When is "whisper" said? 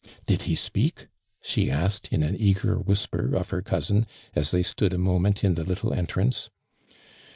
2.79-3.35